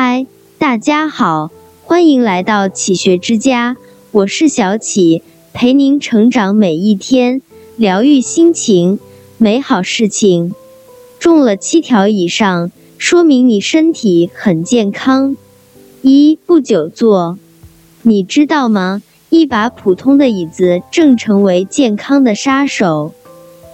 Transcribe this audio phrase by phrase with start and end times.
[0.00, 0.26] 嗨，
[0.58, 1.50] 大家好，
[1.82, 3.76] 欢迎来到启学之家，
[4.12, 7.42] 我是小启，陪您成长每一天，
[7.76, 9.00] 疗愈心情，
[9.38, 10.54] 美好事情。
[11.18, 15.36] 中了七条以上，说明你身体很健康。
[16.02, 17.36] 一不久坐，
[18.02, 19.02] 你知道吗？
[19.30, 23.12] 一把普通的椅子正成为健康的杀手。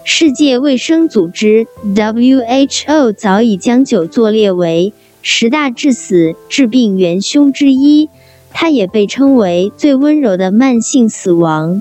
[0.04, 4.94] 世界卫生组织 （WHO） 早已将久坐列为
[5.26, 8.10] 十大致死致病元凶之一，
[8.52, 11.80] 它也被称为最温柔的慢性死亡。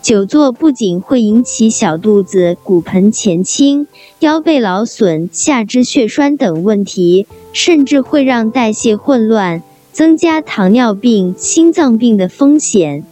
[0.00, 3.88] 久坐不仅会引起小肚子、骨盆前倾、
[4.20, 9.60] 腰背劳损、下肢血栓等问题，甚至会让代谢混乱，
[9.90, 13.02] 增加糖尿病、心脏病的风险。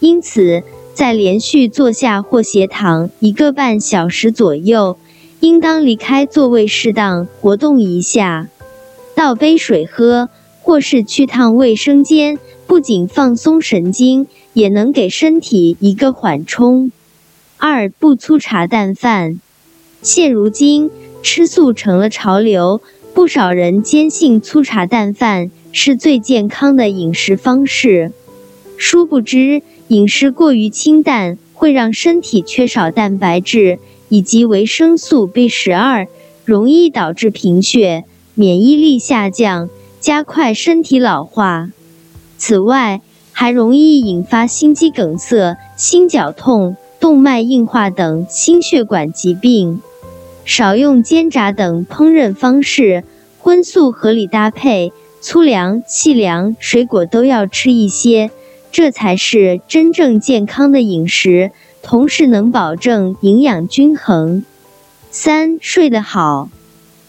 [0.00, 4.98] 因此，在连续坐下或斜躺一个半小时左右，
[5.40, 8.48] 应当离开座位，适当活动一下。
[9.18, 10.28] 倒杯水喝，
[10.62, 12.38] 或是去趟卫生间，
[12.68, 16.92] 不仅放松神经，也能给身体一个缓冲。
[17.56, 19.40] 二不粗茶淡饭，
[20.02, 20.88] 现如今
[21.20, 22.80] 吃素成了潮流，
[23.12, 28.12] 不少人坚信粗茶淡饭是最健康的饮食方式。
[28.76, 36.06] 殊不知，饮食过于清淡会让身体缺少蛋白质以及维生素 B 十二，
[36.44, 38.04] 容易导致贫血。
[38.38, 41.72] 免疫力下降，加快身体老化。
[42.36, 43.00] 此外，
[43.32, 49.82] 还容易引发心肌梗塞、心绞痛、动脉硬化等心血管疾病。
[50.44, 53.02] 少用煎炸等烹饪方式，
[53.40, 58.30] 荤素合理搭配，粗粮、细粮、水果都要吃一些，
[58.70, 61.50] 这才是真正健康的饮食，
[61.82, 64.44] 同时能保证营养均衡。
[65.10, 66.48] 三、睡得好。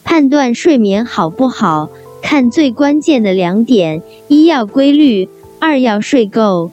[0.09, 1.87] 判断睡眠好不好，
[2.23, 5.29] 看最关键的两点：一要规律，
[5.59, 6.71] 二要睡够。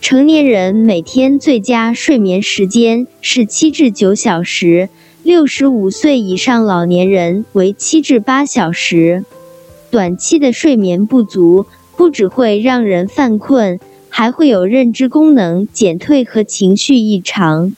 [0.00, 4.88] 成年人每天最佳睡眠时间是七至九小时，
[5.22, 9.26] 六十五岁以上老年人为七至八小时。
[9.90, 17.76] 短期的睡眠不足，不只会让人犯困，还会有认知功能减退和情绪异常。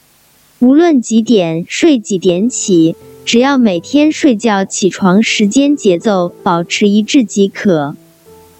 [0.60, 2.94] 无论几点睡，几点起。
[3.24, 7.96] 只要每天睡觉起床时间节奏保持一致即可，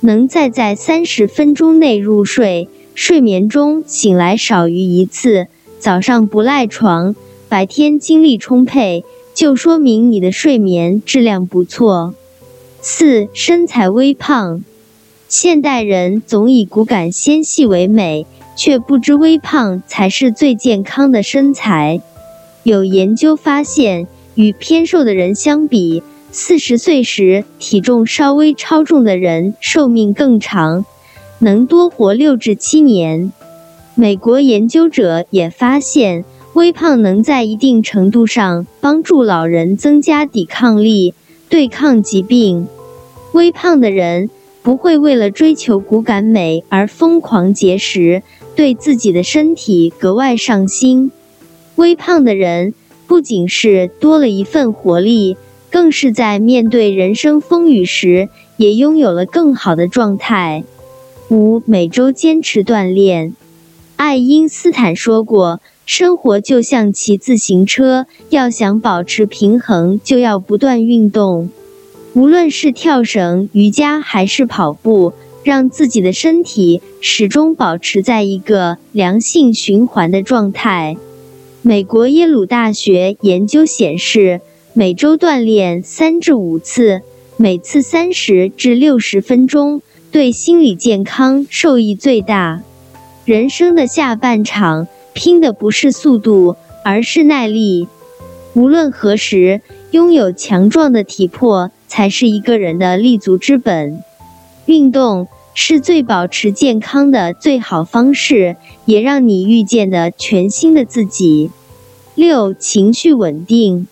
[0.01, 5.49] 能再在三十分钟内入睡，睡眠中醒来少于一次，
[5.79, 7.15] 早上不赖床，
[7.51, 9.05] 白天精力充沛，
[9.35, 12.15] 就说明你的睡眠质量不错。
[12.81, 14.65] 四、身材微胖，
[15.29, 18.27] 现代人总以骨感纤细为美，
[18.57, 22.01] 却不知微胖才是最健康的身材。
[22.63, 24.07] 有研究发现。
[24.35, 26.03] 与偏瘦的人相比，
[26.33, 30.85] 四十岁时体重稍微超重的人寿命更长，
[31.39, 33.33] 能多活六至七年。
[33.95, 36.25] 美国研究者也发现，
[36.55, 41.15] 微胖能在一定程度上帮助老人增加抵抗力，
[41.49, 42.67] 对抗疾病。
[43.33, 44.31] 微胖的人
[44.63, 48.23] 不会为了追求骨感美而疯狂节食，
[48.57, 51.13] 对自己的身体格外上心。
[51.77, 52.75] 微胖的人。
[53.15, 55.37] 不仅是多了一份活力，
[55.71, 60.65] 更是在面对人生风雨时，也拥有了更好的状态。
[61.31, 63.37] 五、每周坚持锻炼。
[63.95, 71.51] 爱因斯坦说过：“生活就像骑自行车，要想保持平衡，就要不断运动。
[72.15, 75.13] 无论是跳绳、瑜伽还是跑步，
[75.45, 80.97] 让自己的身体始终保持在一个良性循环的状态。”
[81.67, 84.43] 美国耶鲁大学研究显示，
[84.75, 87.01] 每周锻炼三至五次，
[87.39, 89.81] 每次三十至六十分钟，
[90.13, 92.61] 对心理健康受益最大。
[93.25, 97.89] 人生的下半场，拼的不是速度，而是耐力。
[98.53, 104.05] 无论何时，拥有强壮的体魄才是一个人的立足之本。
[104.67, 105.29] 运动。
[105.55, 111.51] 是最保持健康的最好方式，也让你遇见的全新的自己。
[112.17, 113.87] 六、情绪稳定。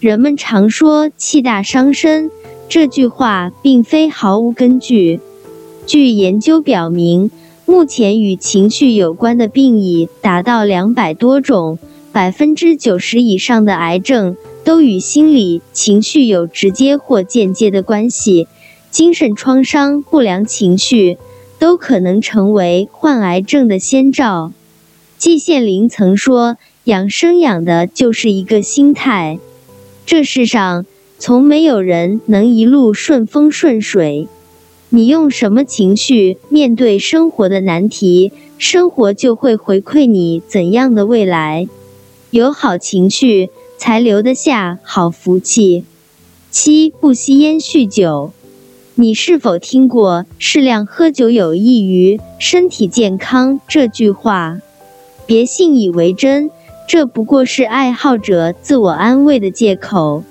[0.00, 2.30] 人们常说“气大伤身”，
[2.68, 5.20] 这句话并非毫无根据。
[5.86, 7.30] 据研究表明，
[7.66, 11.78] 目前与情绪有关的病已达到两百多种，
[12.12, 18.46] 百分之九十以上的癌症都与心理情绪有直接或间接的关系。
[18.94, 21.18] 精神创伤、不良情绪
[21.58, 24.52] 都可能成为患癌症的先兆。
[25.18, 29.40] 季羡林曾说：“养生养的就是一个心态。
[30.06, 30.86] 这世上
[31.18, 34.28] 从没有人能一路顺风顺水，
[34.90, 41.66] 你用什么情绪面对生活的难题，生活就会回馈你怎样的未来。
[42.30, 45.84] 有好情绪，才留得下好福气。
[46.52, 48.30] 七不吸烟酗酒，
[48.96, 54.60] 你是否听过“适量喝酒有益于身体健康”这句话？
[55.26, 56.48] 别信以为真，
[56.86, 60.22] 这不过是爱好者自我安慰的借口。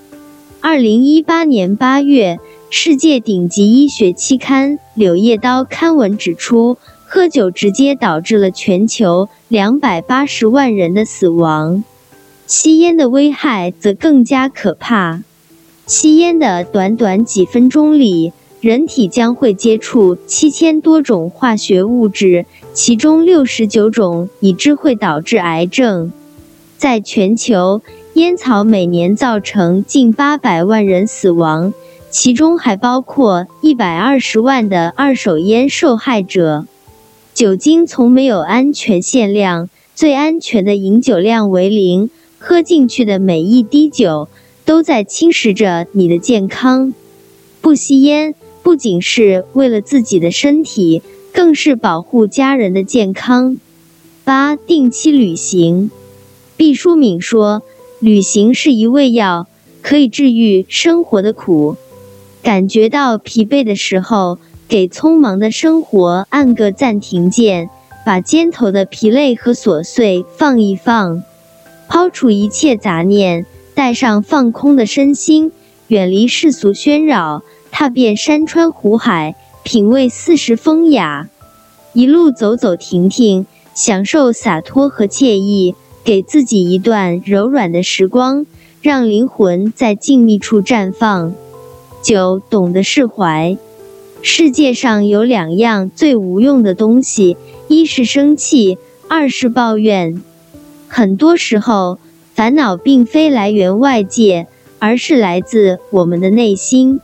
[0.62, 2.40] 二零一八年八月，
[2.70, 11.84] 世界顶级医学期刊《柳叶刀》刊文指出，喝酒直接导致了全球两百八十万人的死亡。
[12.48, 15.22] 吸烟的危害则更加可怕。
[15.86, 18.32] 吸烟的短短几分钟里，
[18.64, 26.14] 人体将会接触七千多种化学物质，其中六十九种已知会导致癌症。
[26.78, 27.82] 在全球，
[28.14, 31.74] 烟草每年造成近八百万人死亡，
[32.10, 36.66] 其中还包括一百二十万的二手烟受害者。
[37.34, 42.10] 酒精从没有安全限量，最安全的饮酒量为零，
[42.40, 44.30] 喝进去的每一滴酒。
[44.66, 46.94] 都在侵蚀着你的健康。
[47.60, 48.34] 不吸烟
[48.64, 53.58] 不仅是为了自己的身体，更是保护家人的健康。
[54.24, 55.92] 八、定期旅行。
[56.56, 57.62] 毕淑敏说
[58.00, 59.48] ：“旅行是一味药，
[59.82, 61.76] 可以治愈生活的苦。
[62.42, 67.70] 感觉到疲惫的时候，给匆忙的生活按个暂停键，
[68.06, 71.22] 把肩头的疲累和琐碎放一放，
[71.90, 73.46] 抛除一切杂念。”
[73.76, 75.52] 带上放空的身心，
[75.88, 77.42] 远离世俗喧扰，
[77.76, 81.28] 踏遍山川湖海，品味四时风雅，
[81.94, 85.74] 一路走走停停，享受洒脱和惬意，
[86.04, 88.46] 给自己一段柔软的时光，
[88.84, 91.34] 让灵魂在静谧处绽放。
[92.04, 93.58] 九，懂得释怀。
[94.22, 97.38] 世界上有两样最无用的东西，
[97.68, 98.78] 一是生气，
[99.08, 100.22] 二是抱怨。
[100.88, 101.98] 很多时候。
[102.36, 104.48] 烦恼并非来源外界，
[104.80, 107.00] 而是来自我们的内心。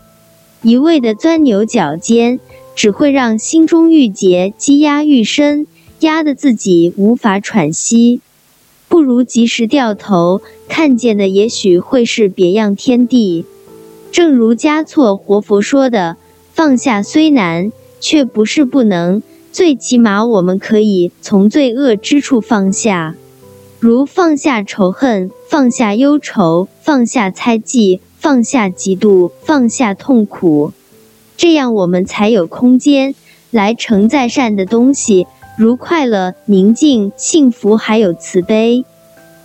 [0.62, 2.40] 一味的钻牛角尖，
[2.76, 5.68] 只会让心中郁结积压愈深，
[6.02, 8.20] 压得自己无法喘息。
[8.88, 13.46] 不如及时掉头，看见的也许会是别样天地。
[14.12, 16.18] 正如嘉措活佛说的
[16.54, 19.22] ：“放下虽难，却不是不能。
[19.52, 23.16] 最起码，我们可以从罪恶之处放下。”
[23.80, 30.74] 如放下仇恨，放下忧愁，放下猜忌，放下嫉妒，放下痛苦，
[31.38, 33.16] 这样我们才有空间
[33.50, 35.25] 来承载善的东西，
[35.57, 38.83] 如快乐、宁静、幸福，还有慈悲。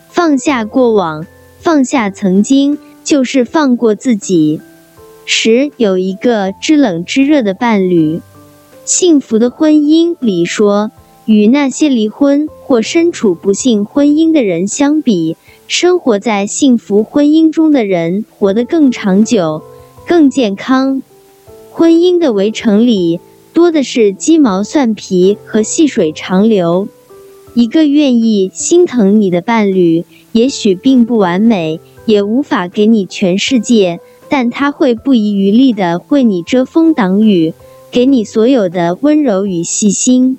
[0.08, 1.24] 放下过往，
[1.60, 4.60] 放下曾经，就是放过自己。
[5.24, 8.20] 十有一个知冷知热的伴侣，
[8.84, 10.90] 幸福的婚姻里说。
[11.26, 19.62] 与那些离婚或身处不幸婚姻的人相比，生活在幸福婚姻中的人活得更长久、
[20.06, 21.02] 更健康。
[21.70, 23.18] 婚姻的围城里
[23.54, 26.88] 多的是鸡毛蒜皮和细水长流。
[27.54, 37.54] 一个愿意心疼你的伴侣，也许并不完美，也无法给你全世界，但他会不遗余力地为你遮风挡雨，
[37.90, 40.36] 给你所有的温柔与细心。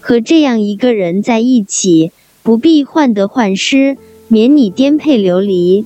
[0.00, 2.10] 和这样一个人在一起，
[2.42, 3.96] 不必患得患失，
[4.32, 5.84] 免你颠沛流离。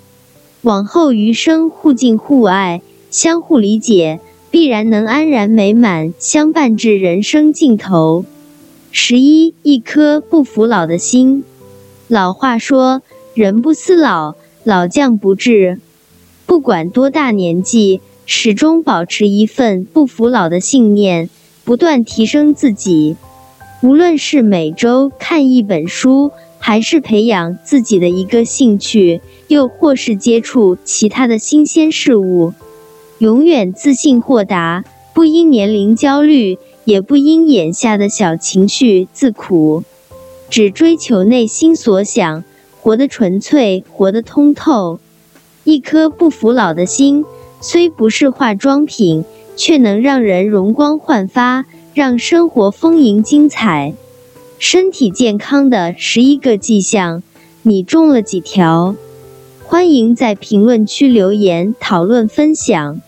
[0.60, 4.20] 往后余生，互敬互爱，相互理解，
[4.50, 8.26] 必然能安然美满，相伴至人生尽头。
[8.92, 11.42] 十一，一颗不服老的心。
[12.06, 13.00] 老话说
[13.32, 15.80] ：“人不思老，老将不至。”
[16.44, 21.30] 不管多大年纪，始终保持一份不服老的信念，
[21.64, 23.16] 不断提升自己。
[23.82, 26.30] 无论是每周看一本书，
[26.66, 32.54] 还是培养自己的一个兴趣，又或是接触其他的新鲜事物，
[33.18, 36.56] 永远自信豁达，不因年龄焦虑，
[36.86, 39.84] 也不因眼下的小情绪自苦，
[40.48, 42.42] 只追求内心所想，
[42.80, 45.00] 活得纯粹，活得通透。
[45.64, 47.26] 一颗不服老的心，
[47.60, 51.66] 虽不是化妆品，却能让人容光焕发。
[51.92, 53.94] 让生活丰盈精彩，
[54.66, 57.22] 身体健康的十一个迹象，
[57.60, 58.96] 你中了几条？
[59.62, 63.02] 欢迎在评论区留言讨论分享。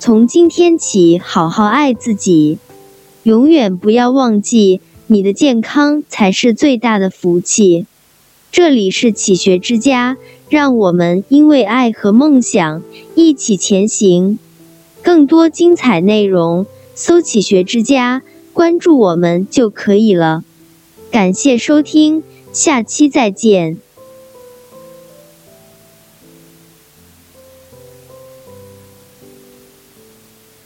[0.00, 2.58] 从今天起，好好爱自己，
[3.22, 7.86] 永远不要忘记，你的健康才是最大的福气。
[8.50, 10.16] 这里是启学之家，
[10.48, 12.82] 让我们因为爱和梦想
[13.14, 14.36] 一起前行。
[15.00, 16.66] 更多精彩内容。
[16.96, 20.42] 搜“启学之家”，关注我们就可以了。
[21.10, 22.22] 感谢收听，
[22.52, 23.78] 下期再见。